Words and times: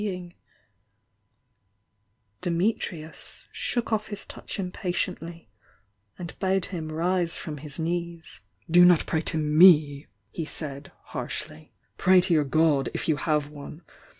^u 0.01 0.33
jPT'*""^ 2.41 3.11
^^°°^ 3.11 3.93
off 3.93 4.07
his 4.07 4.25
touch 4.25 4.57
impa 4.57 4.73
tiently, 4.89 5.49
and 6.17 6.33
bade 6.39 6.65
him 6.65 6.91
rise 6.91 7.37
from 7.37 7.57
his 7.57 7.77
knees. 7.77 8.41
Do 8.67 8.83
not 8.83 9.05
pray 9.05 9.21
to 9.21 9.37
we.'" 9.59 10.07
he 10.31 10.45
said, 10.45 10.91
harshly— 11.13 11.73
"Pray 11.99 12.19
to 12.19 12.33
your 12.33 12.45
God, 12.45 12.89
rf 12.95 13.07
you 13.09 13.17
have 13.17 13.49
one! 13.49 13.83